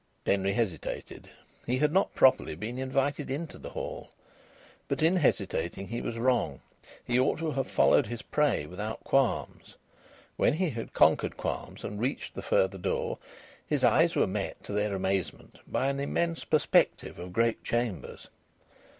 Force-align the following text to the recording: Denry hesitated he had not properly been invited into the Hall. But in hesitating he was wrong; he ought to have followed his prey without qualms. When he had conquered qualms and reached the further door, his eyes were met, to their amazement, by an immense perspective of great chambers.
Denry 0.25 0.53
hesitated 0.53 1.29
he 1.67 1.77
had 1.77 1.91
not 1.91 2.15
properly 2.15 2.55
been 2.55 2.79
invited 2.79 3.29
into 3.29 3.59
the 3.59 3.69
Hall. 3.69 4.09
But 4.87 5.03
in 5.03 5.15
hesitating 5.17 5.89
he 5.89 6.01
was 6.01 6.17
wrong; 6.17 6.61
he 7.05 7.19
ought 7.19 7.37
to 7.37 7.51
have 7.51 7.69
followed 7.69 8.07
his 8.07 8.23
prey 8.23 8.65
without 8.65 9.03
qualms. 9.03 9.75
When 10.37 10.53
he 10.55 10.71
had 10.71 10.93
conquered 10.93 11.37
qualms 11.37 11.83
and 11.83 12.01
reached 12.01 12.33
the 12.33 12.41
further 12.41 12.79
door, 12.79 13.19
his 13.67 13.83
eyes 13.83 14.15
were 14.15 14.25
met, 14.25 14.63
to 14.63 14.73
their 14.73 14.95
amazement, 14.95 15.59
by 15.67 15.85
an 15.89 15.99
immense 15.99 16.45
perspective 16.45 17.19
of 17.19 17.31
great 17.31 17.63
chambers. 17.63 18.27